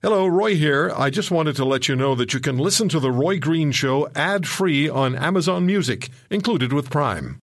Hello, 0.00 0.28
Roy 0.28 0.54
here. 0.54 0.92
I 0.96 1.10
just 1.10 1.32
wanted 1.32 1.56
to 1.56 1.64
let 1.64 1.88
you 1.88 1.96
know 1.96 2.14
that 2.14 2.32
you 2.32 2.38
can 2.38 2.56
listen 2.56 2.88
to 2.90 3.00
The 3.00 3.10
Roy 3.10 3.40
Green 3.40 3.72
Show 3.72 4.08
ad 4.14 4.46
free 4.46 4.88
on 4.88 5.16
Amazon 5.16 5.66
Music, 5.66 6.10
included 6.30 6.72
with 6.72 6.88
Prime. 6.88 7.40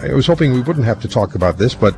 I 0.00 0.14
was 0.14 0.28
hoping 0.28 0.52
we 0.52 0.60
wouldn't 0.60 0.86
have 0.86 1.00
to 1.00 1.08
talk 1.08 1.34
about 1.34 1.58
this, 1.58 1.74
but 1.74 1.96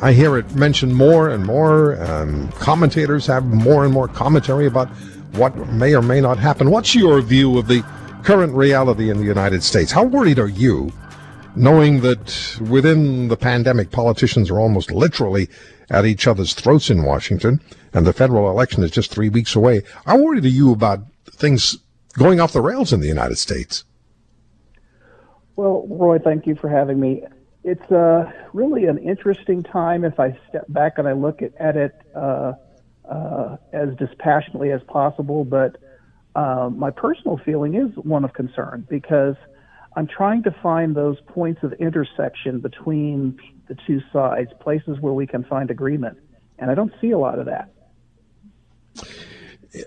I 0.00 0.14
hear 0.14 0.38
it 0.38 0.54
mentioned 0.54 0.96
more 0.96 1.28
and 1.28 1.44
more. 1.44 2.02
Um, 2.02 2.50
commentators 2.52 3.26
have 3.26 3.44
more 3.44 3.84
and 3.84 3.92
more 3.92 4.08
commentary 4.08 4.64
about 4.64 4.88
what 5.34 5.54
may 5.68 5.94
or 5.94 6.00
may 6.00 6.22
not 6.22 6.38
happen. 6.38 6.70
What's 6.70 6.94
your 6.94 7.20
view 7.20 7.58
of 7.58 7.66
the 7.66 7.82
current 8.24 8.54
reality 8.54 9.10
in 9.10 9.18
the 9.18 9.24
United 9.24 9.62
States? 9.62 9.92
How 9.92 10.04
worried 10.04 10.38
are 10.38 10.48
you, 10.48 10.90
knowing 11.56 12.00
that 12.00 12.58
within 12.60 13.28
the 13.28 13.36
pandemic, 13.36 13.90
politicians 13.90 14.50
are 14.50 14.60
almost 14.60 14.90
literally 14.90 15.48
at 15.90 16.04
each 16.04 16.26
other's 16.26 16.52
throats 16.52 16.90
in 16.90 17.04
Washington, 17.04 17.60
and 17.92 18.06
the 18.06 18.12
federal 18.12 18.50
election 18.50 18.82
is 18.82 18.90
just 18.90 19.10
three 19.10 19.28
weeks 19.28 19.56
away. 19.56 19.82
How 20.04 20.18
worried 20.18 20.44
are 20.44 20.48
you 20.48 20.72
about 20.72 21.00
things 21.30 21.78
going 22.14 22.40
off 22.40 22.52
the 22.52 22.60
rails 22.60 22.92
in 22.92 23.00
the 23.00 23.06
United 23.06 23.36
States? 23.36 23.84
Well, 25.56 25.86
Roy, 25.88 26.18
thank 26.18 26.46
you 26.46 26.54
for 26.54 26.68
having 26.68 27.00
me. 27.00 27.24
It's 27.64 27.90
uh, 27.90 28.30
really 28.52 28.84
an 28.84 28.98
interesting 28.98 29.62
time 29.62 30.04
if 30.04 30.20
I 30.20 30.38
step 30.48 30.66
back 30.68 30.98
and 30.98 31.08
I 31.08 31.12
look 31.12 31.42
at, 31.42 31.52
at 31.58 31.76
it 31.76 31.94
uh, 32.14 32.52
uh, 33.08 33.56
as 33.72 33.94
dispassionately 33.96 34.70
as 34.70 34.82
possible. 34.82 35.44
But 35.44 35.76
uh, 36.34 36.70
my 36.72 36.90
personal 36.90 37.38
feeling 37.38 37.74
is 37.74 37.90
one 37.96 38.24
of 38.24 38.34
concern 38.34 38.86
because 38.88 39.34
I'm 39.96 40.06
trying 40.06 40.42
to 40.42 40.50
find 40.62 40.94
those 40.94 41.16
points 41.26 41.62
of 41.62 41.72
intersection 41.74 42.60
between 42.60 43.38
the 43.66 43.76
two 43.86 44.00
sides, 44.12 44.50
places 44.60 45.00
where 45.00 45.14
we 45.14 45.26
can 45.26 45.42
find 45.44 45.70
agreement. 45.70 46.18
And 46.58 46.70
I 46.70 46.74
don't 46.74 46.92
see 47.00 47.10
a 47.10 47.18
lot 47.18 47.38
of 47.38 47.46
that. 47.46 47.72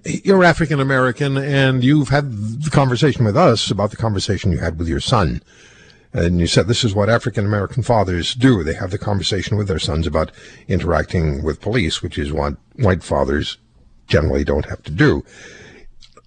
You're 0.06 0.44
African 0.44 0.80
American, 0.80 1.38
and 1.38 1.84
you've 1.84 2.10
had 2.10 2.32
the 2.32 2.70
conversation 2.72 3.24
with 3.24 3.38
us 3.38 3.72
about 3.72 3.92
the 3.92 3.98
conversation 3.98 4.52
you 4.52 4.60
had 4.60 4.78
with 4.78 4.88
your 4.88 5.00
son. 5.00 5.42
And 6.12 6.40
you 6.40 6.48
said 6.48 6.68
this 6.68 6.84
is 6.84 6.96
what 6.96 7.10
African 7.10 7.46
American 7.46 7.84
fathers 7.84 8.34
do. 8.34 8.64
They 8.64 8.74
have 8.74 8.90
the 8.92 8.98
conversation 8.98 9.58
with 9.58 9.68
their 9.68 9.80
sons 9.80 10.08
about 10.08 10.32
interacting 10.68 11.44
with 11.44 11.62
police, 11.62 12.02
which 12.02 12.18
is 12.18 12.32
what 12.32 12.56
white 12.76 13.04
fathers 13.04 13.58
generally 14.08 14.44
don't 14.44 14.66
have 14.66 14.82
to 14.84 14.92
do. 14.92 15.24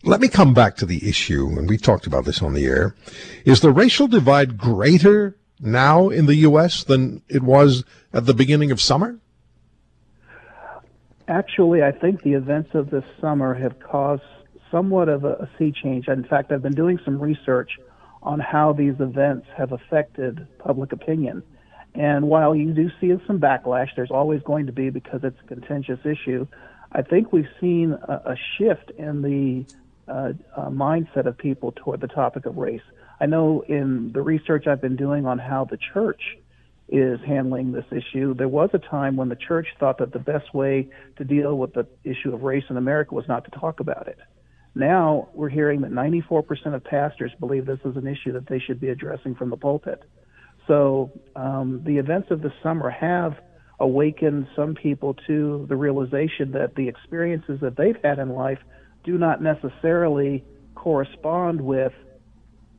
Let 0.05 0.21
me 0.21 0.27
come 0.27 0.53
back 0.53 0.75
to 0.77 0.87
the 0.87 1.09
issue, 1.09 1.47
and 1.57 1.69
we 1.69 1.79
talked 1.79 2.09
about 2.09 2.25
this 2.25 2.43
on 2.43 2.55
the 2.55 2.67
air. 2.67 2.97
Is 3.45 3.61
the 3.61 3.71
racial 3.71 4.09
divide 4.09 4.59
greater 4.59 5.37
now 5.61 6.09
in 6.09 6.27
the 6.27 6.35
U.S. 6.37 6.83
than 6.83 7.23
it 7.29 7.43
was 7.43 7.85
at 8.13 8.27
the 8.27 8.35
beginning 8.35 8.73
of 8.73 8.81
summer? 8.81 9.19
Actually, 11.29 11.85
I 11.85 11.93
think 11.93 12.23
the 12.23 12.33
events 12.33 12.71
of 12.75 12.91
this 12.91 13.05
summer 13.21 13.55
have 13.55 13.79
caused 13.79 14.25
somewhat 14.73 15.09
of 15.09 15.23
a, 15.23 15.35
a 15.35 15.49
sea 15.57 15.71
change. 15.71 16.09
In 16.09 16.25
fact, 16.25 16.51
I've 16.51 16.63
been 16.63 16.75
doing 16.75 16.99
some 17.05 17.21
research 17.21 17.71
on 18.25 18.41
how 18.41 18.73
these 18.73 18.95
events 18.99 19.47
have 19.57 19.71
affected 19.71 20.49
public 20.59 20.91
opinion. 20.91 21.45
And 21.95 22.29
while 22.29 22.57
you 22.57 22.73
do 22.73 22.91
see 23.01 23.15
some 23.27 23.39
backlash, 23.39 23.91
there's 23.95 24.11
always 24.11 24.43
going 24.43 24.67
to 24.67 24.73
be 24.73 24.91
because 24.91 25.21
it's 25.23 25.39
a 25.45 25.47
contentious 25.47 26.01
issue. 26.05 26.49
I 26.91 27.03
think 27.03 27.33
we've 27.33 27.49
seen 27.61 27.93
a, 27.93 28.33
a 28.33 28.37
shift 28.59 28.91
in 28.99 29.23
the 29.23 29.65
uh, 30.13 30.33
uh, 30.57 30.69
mindset 30.69 31.27
of 31.27 31.39
people 31.39 31.73
toward 31.73 32.01
the 32.01 32.09
topic 32.09 32.47
of 32.47 32.57
race. 32.57 32.83
I 33.21 33.27
know 33.27 33.63
in 33.67 34.13
the 34.13 34.21
research 34.21 34.67
I've 34.67 34.81
been 34.81 34.97
doing 34.97 35.27
on 35.27 35.39
how 35.39 35.65
the 35.65 35.79
church 35.93 36.21
is 36.89 37.19
handling 37.27 37.73
this 37.73 37.87
issue, 37.91 38.35
there 38.35 38.49
was 38.49 38.69
a 38.75 38.79
time 38.79 39.17
when 39.17 39.31
the 39.31 39.37
church 39.37 39.67
thought 39.81 39.99
that 39.99 40.13
the 40.13 40.19
best 40.19 40.53
way 40.53 40.89
to 41.17 41.25
deal 41.25 41.57
with 41.57 41.73
the 41.73 41.87
issue 42.05 42.35
of 42.35 42.43
race 42.43 42.65
in 42.69 42.77
America 42.77 43.15
was 43.15 43.27
not 43.29 43.45
to 43.45 43.51
talk 43.59 43.81
about 43.81 44.09
it. 44.09 44.19
Now 44.75 45.29
we're 45.33 45.49
hearing 45.49 45.81
that 45.83 45.93
94% 45.93 46.75
of 46.75 46.85
pastors 46.85 47.33
believe 47.41 47.65
this 47.65 47.81
is 47.85 47.97
an 47.97 48.07
issue 48.07 48.33
that 48.33 48.47
they 48.47 48.59
should 48.59 48.81
be 48.81 48.91
addressing 48.91 49.35
from 49.35 49.51
the 49.51 49.57
pulpit. 49.57 50.03
So 50.67 51.11
um, 51.35 51.83
the 51.85 51.97
events 51.97 52.31
of 52.31 52.43
the 52.43 52.53
summer 52.63 52.91
have 52.91 53.37
awakened 53.81 54.47
some 54.55 54.75
people 54.75 55.15
to 55.27 55.67
the 55.69 55.77
realization 55.77 56.53
that 56.53 56.75
the 56.77 56.89
experiences 56.89 57.61
that 57.61 57.77
they've 57.77 57.97
had 58.03 58.19
in 58.19 58.31
life 58.31 58.61
do 59.05 59.19
not 59.19 59.43
necessarily 59.43 60.45
correspond 60.75 61.61
with 61.61 61.93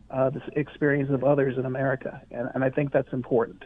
uh, 0.09 0.29
the 0.29 0.41
experience 0.55 1.09
of 1.09 1.23
others 1.23 1.57
in 1.57 1.65
America, 1.65 2.21
and, 2.31 2.49
and 2.53 2.63
I 2.63 2.69
think 2.69 2.91
that's 2.91 3.11
important. 3.13 3.65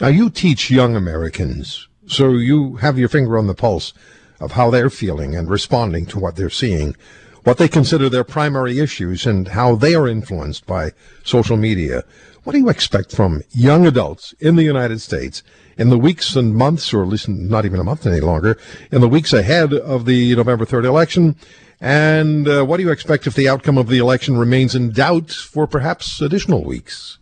Now, 0.00 0.08
you 0.08 0.30
teach 0.30 0.70
young 0.70 0.96
Americans, 0.96 1.88
so 2.06 2.30
you 2.30 2.76
have 2.76 2.98
your 2.98 3.08
finger 3.08 3.38
on 3.38 3.46
the 3.46 3.54
pulse 3.54 3.92
of 4.40 4.52
how 4.52 4.70
they're 4.70 4.90
feeling 4.90 5.34
and 5.34 5.50
responding 5.50 6.06
to 6.06 6.18
what 6.18 6.36
they're 6.36 6.50
seeing, 6.50 6.96
what 7.44 7.58
they 7.58 7.68
consider 7.68 8.08
their 8.08 8.24
primary 8.24 8.78
issues, 8.78 9.26
and 9.26 9.48
how 9.48 9.74
they 9.74 9.94
are 9.94 10.08
influenced 10.08 10.66
by 10.66 10.92
social 11.24 11.56
media. 11.56 12.04
What 12.44 12.52
do 12.52 12.58
you 12.58 12.68
expect 12.68 13.14
from 13.14 13.42
young 13.50 13.86
adults 13.86 14.34
in 14.40 14.56
the 14.56 14.62
United 14.62 15.00
States 15.00 15.42
in 15.76 15.90
the 15.90 15.98
weeks 15.98 16.36
and 16.36 16.54
months, 16.54 16.92
or 16.92 17.02
at 17.02 17.08
least 17.08 17.28
not 17.28 17.64
even 17.64 17.80
a 17.80 17.84
month 17.84 18.06
any 18.06 18.20
longer, 18.20 18.58
in 18.90 19.00
the 19.00 19.08
weeks 19.08 19.32
ahead 19.32 19.72
of 19.72 20.06
the 20.06 20.34
November 20.36 20.64
3rd 20.64 20.84
election 20.84 21.36
and 21.80 22.46
uh, 22.46 22.62
what 22.64 22.76
do 22.76 22.82
you 22.82 22.90
expect 22.90 23.26
if 23.26 23.34
the 23.34 23.48
outcome 23.48 23.78
of 23.78 23.88
the 23.88 23.98
election 23.98 24.36
remains 24.36 24.74
in 24.74 24.92
doubt 24.92 25.30
for 25.30 25.66
perhaps 25.66 26.20
additional 26.20 26.62
weeks? 26.62 27.18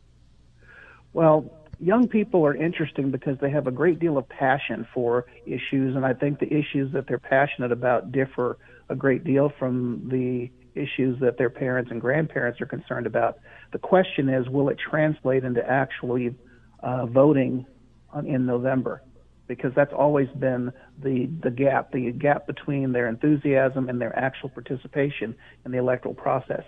Well, 1.13 1.51
young 1.81 2.09
people 2.09 2.45
are 2.45 2.55
interesting 2.55 3.11
because 3.11 3.37
they 3.41 3.51
have 3.51 3.67
a 3.67 3.71
great 3.71 3.99
deal 3.99 4.19
of 4.19 4.29
passion 4.29 4.87
for 4.93 5.27
issues, 5.47 5.97
and 5.97 6.05
I 6.05 6.15
think 6.15 6.39
the 6.39 6.53
issues 6.53 6.93
that 6.93 7.07
they're 7.07 7.19
passionate 7.19 7.73
about 7.73 8.13
differ 8.13 8.59
a 8.89 8.95
great 8.95 9.25
deal 9.25 9.53
from 9.59 10.09
the 10.11 10.51
issues 10.75 11.19
that 11.21 11.39
their 11.39 11.51
parents 11.51 11.91
and 11.91 12.01
grandparents 12.01 12.61
are 12.61 12.67
concerned 12.67 13.07
about. 13.07 13.39
The 13.73 13.79
question 13.79 14.29
is, 14.29 14.49
will 14.49 14.69
it 14.69 14.79
translate 14.79 15.45
into 15.45 15.69
actually 15.69 16.35
uh, 16.83 17.07
voting 17.07 17.67
on, 18.13 18.27
in 18.27 18.47
November? 18.47 19.03
because 19.49 19.73
that's 19.75 19.93
always 19.93 20.29
been 20.39 20.71
the 21.03 21.29
the 21.43 21.51
gap, 21.51 21.91
the 21.91 22.13
gap 22.13 22.47
between 22.47 22.93
their 22.93 23.09
enthusiasm 23.09 23.89
and 23.89 24.01
their 24.01 24.17
actual 24.17 24.51
participation 24.51 25.35
in 25.65 25.73
the 25.73 25.79
electoral 25.79 26.15
process. 26.15 26.63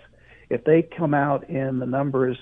If 0.49 0.65
they 0.65 0.81
come 0.97 1.13
out 1.13 1.49
in 1.49 1.79
the 1.79 1.85
numbers 1.85 2.37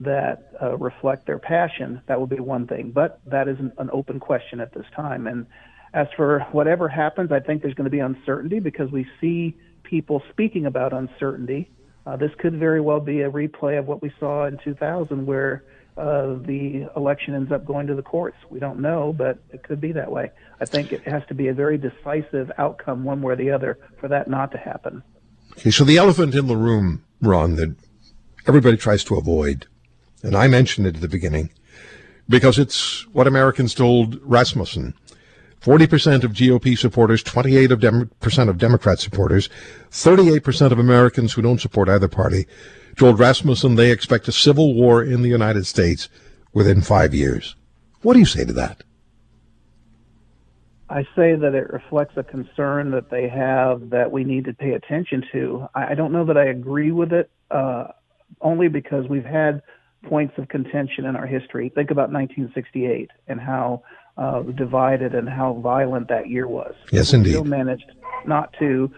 that 0.00 0.52
uh, 0.60 0.76
reflect 0.78 1.26
their 1.26 1.38
passion, 1.38 2.00
that 2.06 2.20
would 2.20 2.30
be 2.30 2.40
one 2.40 2.66
thing. 2.66 2.90
But 2.90 3.20
that 3.26 3.48
is 3.48 3.58
an, 3.58 3.72
an 3.78 3.90
open 3.92 4.18
question 4.18 4.60
at 4.60 4.72
this 4.72 4.86
time. 4.96 5.26
And 5.26 5.46
as 5.92 6.06
for 6.16 6.40
whatever 6.52 6.88
happens, 6.88 7.30
I 7.32 7.40
think 7.40 7.62
there's 7.62 7.74
going 7.74 7.84
to 7.84 7.90
be 7.90 8.00
uncertainty 8.00 8.60
because 8.60 8.90
we 8.90 9.06
see 9.20 9.56
people 9.82 10.22
speaking 10.30 10.66
about 10.66 10.92
uncertainty. 10.92 11.70
Uh, 12.06 12.16
this 12.16 12.30
could 12.38 12.58
very 12.58 12.80
well 12.80 13.00
be 13.00 13.20
a 13.20 13.30
replay 13.30 13.78
of 13.78 13.86
what 13.86 14.00
we 14.00 14.10
saw 14.18 14.46
in 14.46 14.58
2000, 14.64 15.26
where 15.26 15.64
uh, 15.96 16.34
the 16.46 16.88
election 16.96 17.34
ends 17.34 17.52
up 17.52 17.64
going 17.66 17.86
to 17.88 17.94
the 17.94 18.02
courts. 18.02 18.36
We 18.48 18.58
don't 18.58 18.80
know, 18.80 19.12
but 19.12 19.38
it 19.50 19.62
could 19.62 19.80
be 19.80 19.92
that 19.92 20.10
way. 20.10 20.30
I 20.60 20.64
think 20.64 20.92
it 20.92 21.02
has 21.02 21.22
to 21.28 21.34
be 21.34 21.48
a 21.48 21.54
very 21.54 21.76
decisive 21.76 22.50
outcome, 22.56 23.04
one 23.04 23.20
way 23.20 23.34
or 23.34 23.36
the 23.36 23.50
other, 23.50 23.78
for 24.00 24.08
that 24.08 24.28
not 24.28 24.52
to 24.52 24.58
happen. 24.58 25.02
Okay, 25.52 25.70
so 25.70 25.84
the 25.84 25.98
elephant 25.98 26.34
in 26.34 26.46
the 26.46 26.56
room, 26.56 27.04
Ron, 27.20 27.56
that 27.56 27.74
everybody 28.46 28.76
tries 28.76 29.04
to 29.04 29.16
avoid, 29.16 29.66
and 30.22 30.36
I 30.36 30.48
mentioned 30.48 30.86
it 30.86 30.96
at 30.96 31.00
the 31.00 31.08
beginning, 31.08 31.50
because 32.28 32.58
it's 32.58 33.06
what 33.12 33.26
Americans 33.26 33.74
told 33.74 34.20
Rasmussen. 34.22 34.94
40% 35.60 36.24
of 36.24 36.32
GOP 36.32 36.76
supporters, 36.78 37.22
28% 37.22 37.70
of, 37.70 37.80
Dem- 37.80 38.48
of 38.48 38.58
Democrat 38.58 38.98
supporters, 38.98 39.50
38% 39.90 40.72
of 40.72 40.78
Americans 40.78 41.34
who 41.34 41.42
don't 41.42 41.60
support 41.60 41.88
either 41.88 42.08
party 42.08 42.46
told 42.96 43.18
Rasmussen 43.18 43.74
they 43.74 43.90
expect 43.90 44.28
a 44.28 44.32
civil 44.32 44.74
war 44.74 45.02
in 45.02 45.22
the 45.22 45.28
United 45.28 45.66
States 45.66 46.08
within 46.52 46.80
five 46.80 47.14
years. 47.14 47.56
What 48.02 48.14
do 48.14 48.18
you 48.18 48.26
say 48.26 48.44
to 48.44 48.52
that? 48.54 48.82
I 50.88 51.04
say 51.14 51.36
that 51.36 51.54
it 51.54 51.72
reflects 51.72 52.16
a 52.16 52.24
concern 52.24 52.90
that 52.90 53.10
they 53.10 53.28
have 53.28 53.90
that 53.90 54.10
we 54.10 54.24
need 54.24 54.44
to 54.46 54.52
pay 54.52 54.72
attention 54.72 55.24
to. 55.30 55.68
I 55.74 55.94
don't 55.94 56.12
know 56.12 56.24
that 56.24 56.36
I 56.36 56.46
agree 56.46 56.90
with 56.90 57.12
it, 57.12 57.30
uh, 57.50 57.88
only 58.40 58.68
because 58.68 59.06
we've 59.08 59.24
had 59.24 59.62
points 60.02 60.34
of 60.38 60.48
contention 60.48 61.04
in 61.04 61.16
our 61.16 61.26
history. 61.26 61.68
Think 61.68 61.90
about 61.90 62.10
1968 62.10 63.10
and 63.28 63.40
how 63.40 63.82
uh, 64.16 64.42
divided 64.42 65.14
and 65.14 65.28
how 65.28 65.54
violent 65.54 66.08
that 66.08 66.28
year 66.28 66.46
was. 66.48 66.74
Yes, 66.92 67.12
we 67.12 67.18
indeed. 67.18 67.30
Still 67.32 67.44
managed 67.44 67.90
not 68.26 68.54
to 68.58 68.90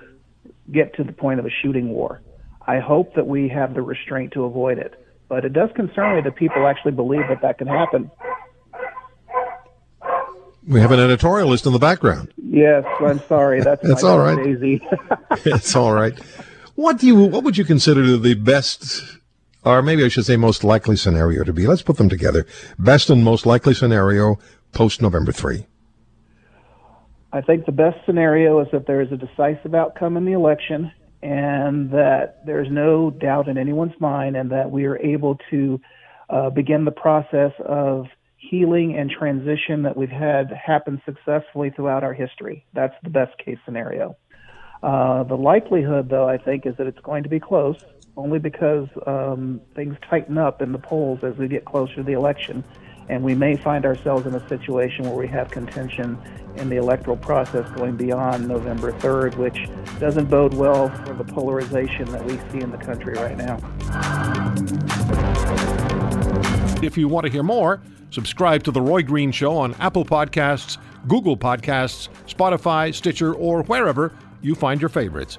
get 0.70 0.94
to 0.96 1.04
the 1.04 1.12
point 1.12 1.40
of 1.40 1.46
a 1.46 1.50
shooting 1.62 1.88
war. 1.88 2.20
I 2.66 2.78
hope 2.78 3.14
that 3.14 3.26
we 3.26 3.48
have 3.48 3.74
the 3.74 3.82
restraint 3.82 4.32
to 4.32 4.44
avoid 4.44 4.78
it. 4.78 4.98
But 5.28 5.44
it 5.44 5.52
does 5.52 5.70
concern 5.74 6.16
me 6.16 6.22
that 6.22 6.36
people 6.36 6.66
actually 6.66 6.92
believe 6.92 7.26
that 7.28 7.40
that 7.42 7.58
can 7.58 7.66
happen. 7.66 8.10
We 10.66 10.80
have 10.80 10.92
an 10.92 11.00
editorialist 11.00 11.66
in 11.66 11.72
the 11.72 11.78
background. 11.78 12.32
Yes, 12.36 12.84
I'm 13.00 13.18
sorry. 13.20 13.62
That's, 13.62 13.82
That's 13.88 14.04
all 14.04 14.18
right. 14.18 14.36
Daisy. 14.36 14.80
it's 15.44 15.74
all 15.74 15.92
right. 15.92 16.12
What 16.74 16.98
do 16.98 17.06
you? 17.06 17.16
What 17.16 17.44
would 17.44 17.56
you 17.56 17.64
consider 17.64 18.16
the 18.16 18.34
best, 18.34 19.02
or 19.64 19.82
maybe 19.82 20.04
I 20.04 20.08
should 20.08 20.26
say, 20.26 20.36
most 20.36 20.64
likely 20.64 20.96
scenario 20.96 21.44
to 21.44 21.52
be? 21.52 21.66
Let's 21.66 21.82
put 21.82 21.96
them 21.96 22.08
together. 22.08 22.46
Best 22.78 23.10
and 23.10 23.24
most 23.24 23.46
likely 23.46 23.74
scenario 23.74 24.38
post 24.72 25.02
November 25.02 25.32
three. 25.32 25.66
I 27.32 27.40
think 27.40 27.64
the 27.64 27.72
best 27.72 27.98
scenario 28.04 28.60
is 28.60 28.68
that 28.72 28.86
there 28.86 29.00
is 29.00 29.10
a 29.10 29.16
decisive 29.16 29.74
outcome 29.74 30.16
in 30.16 30.24
the 30.24 30.32
election 30.32 30.92
and 31.22 31.90
that 31.90 32.44
there's 32.44 32.68
no 32.70 33.10
doubt 33.10 33.48
in 33.48 33.56
anyone's 33.56 33.98
mind 34.00 34.36
and 34.36 34.50
that 34.50 34.70
we 34.70 34.84
are 34.84 34.98
able 34.98 35.38
to 35.50 35.80
uh, 36.28 36.50
begin 36.50 36.84
the 36.84 36.90
process 36.90 37.52
of 37.64 38.06
healing 38.36 38.98
and 38.98 39.08
transition 39.10 39.82
that 39.82 39.96
we've 39.96 40.10
had 40.10 40.50
happen 40.50 41.00
successfully 41.06 41.70
throughout 41.70 42.02
our 42.02 42.12
history. 42.12 42.66
That's 42.74 42.94
the 43.02 43.10
best 43.10 43.38
case 43.38 43.58
scenario. 43.64 44.16
Uh, 44.82 45.22
the 45.22 45.36
likelihood, 45.36 46.08
though, 46.10 46.28
I 46.28 46.38
think, 46.38 46.66
is 46.66 46.76
that 46.78 46.88
it's 46.88 46.98
going 47.00 47.22
to 47.22 47.28
be 47.28 47.38
close, 47.38 47.76
only 48.16 48.38
because 48.38 48.88
um, 49.06 49.60
things 49.74 49.96
tighten 50.08 50.38
up 50.38 50.60
in 50.60 50.72
the 50.72 50.78
polls 50.78 51.20
as 51.22 51.36
we 51.36 51.48
get 51.48 51.64
closer 51.64 51.96
to 51.96 52.02
the 52.02 52.12
election, 52.12 52.62
and 53.08 53.22
we 53.22 53.34
may 53.34 53.56
find 53.56 53.84
ourselves 53.84 54.26
in 54.26 54.34
a 54.34 54.48
situation 54.48 55.04
where 55.04 55.16
we 55.16 55.26
have 55.26 55.50
contention 55.50 56.18
in 56.56 56.68
the 56.68 56.76
electoral 56.76 57.16
process 57.16 57.68
going 57.72 57.96
beyond 57.96 58.46
November 58.46 58.92
3rd, 58.92 59.36
which 59.36 59.68
doesn't 59.98 60.26
bode 60.26 60.54
well 60.54 60.88
for 61.04 61.14
the 61.14 61.24
polarization 61.24 62.04
that 62.12 62.24
we 62.24 62.38
see 62.50 62.62
in 62.62 62.70
the 62.70 62.78
country 62.78 63.14
right 63.14 63.36
now. 63.36 63.56
If 66.82 66.98
you 66.98 67.08
want 67.08 67.26
to 67.26 67.32
hear 67.32 67.42
more, 67.42 67.80
subscribe 68.10 68.62
to 68.64 68.70
The 68.70 68.80
Roy 68.80 69.02
Green 69.02 69.32
Show 69.32 69.56
on 69.56 69.74
Apple 69.74 70.04
Podcasts, 70.04 70.76
Google 71.08 71.36
Podcasts, 71.36 72.08
Spotify, 72.26 72.94
Stitcher, 72.94 73.34
or 73.34 73.62
wherever 73.62 74.12
you 74.42 74.54
find 74.54 74.80
your 74.80 74.90
favorites. 74.90 75.38